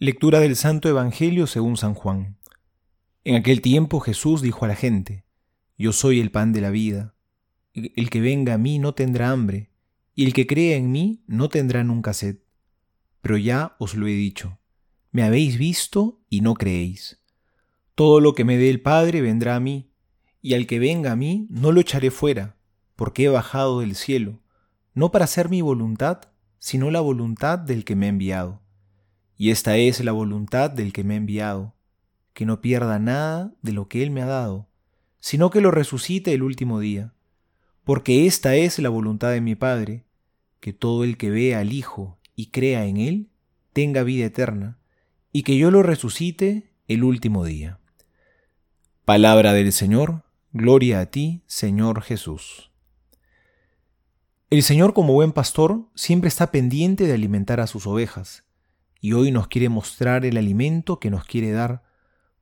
[0.00, 2.36] Lectura del Santo Evangelio según San Juan.
[3.24, 5.24] En aquel tiempo Jesús dijo a la gente,
[5.76, 7.16] Yo soy el pan de la vida.
[7.74, 9.72] El que venga a mí no tendrá hambre,
[10.14, 12.36] y el que crea en mí no tendrá nunca sed.
[13.22, 14.60] Pero ya os lo he dicho,
[15.10, 17.20] me habéis visto y no creéis.
[17.96, 19.90] Todo lo que me dé el Padre vendrá a mí,
[20.40, 22.56] y al que venga a mí no lo echaré fuera,
[22.94, 24.38] porque he bajado del cielo,
[24.94, 26.20] no para hacer mi voluntad,
[26.60, 28.62] sino la voluntad del que me ha enviado.
[29.38, 31.76] Y esta es la voluntad del que me ha enviado,
[32.34, 34.68] que no pierda nada de lo que Él me ha dado,
[35.20, 37.14] sino que lo resucite el último día.
[37.84, 40.04] Porque esta es la voluntad de mi Padre,
[40.58, 43.30] que todo el que vea al Hijo y crea en Él,
[43.72, 44.78] tenga vida eterna,
[45.32, 47.78] y que yo lo resucite el último día.
[49.04, 52.72] Palabra del Señor, gloria a ti, Señor Jesús.
[54.50, 58.47] El Señor como buen pastor siempre está pendiente de alimentar a sus ovejas,
[59.00, 61.82] y hoy nos quiere mostrar el alimento que nos quiere dar,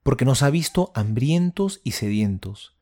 [0.02, 2.76] porque nos ha visto hambrientos y sedientos.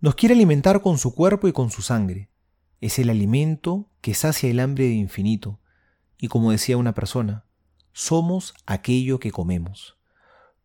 [0.00, 2.30] Nos quiere alimentar con su cuerpo y con su sangre.
[2.80, 5.60] Es el alimento que sacia el hambre de infinito,
[6.18, 7.44] y como decía una persona,
[7.92, 9.98] somos aquello que comemos.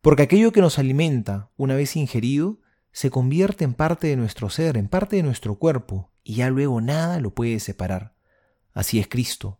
[0.01, 2.59] Porque aquello que nos alimenta, una vez ingerido,
[2.91, 6.79] se convierte en parte de nuestro ser, en parte de nuestro cuerpo, y ya luego
[6.81, 8.13] nada lo puede separar.
[8.73, 9.59] Así es Cristo.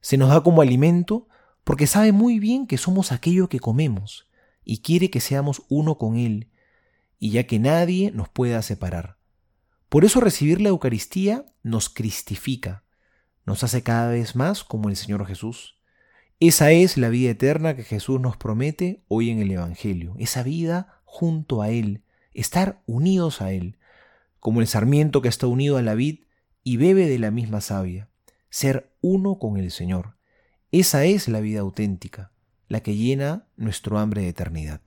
[0.00, 1.28] Se nos da como alimento
[1.70, 4.28] porque sabe muy bien que somos aquello que comemos
[4.64, 6.48] y quiere que seamos uno con Él,
[7.20, 9.18] y ya que nadie nos pueda separar.
[9.88, 12.82] Por eso recibir la Eucaristía nos cristifica,
[13.46, 15.78] nos hace cada vez más como el Señor Jesús.
[16.40, 21.00] Esa es la vida eterna que Jesús nos promete hoy en el Evangelio, esa vida
[21.04, 22.02] junto a Él,
[22.34, 23.78] estar unidos a Él,
[24.40, 26.24] como el sarmiento que está unido a la vid
[26.64, 28.08] y bebe de la misma savia,
[28.48, 30.18] ser uno con el Señor.
[30.72, 32.30] Esa es la vida auténtica,
[32.68, 34.80] la que llena nuestro hambre de eternidad.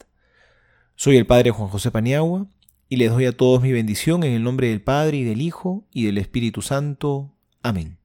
[0.96, 2.48] Soy el Padre Juan José Paniagua
[2.88, 5.86] y les doy a todos mi bendición en el nombre del Padre y del Hijo
[5.92, 7.36] y del Espíritu Santo.
[7.62, 7.98] Amén.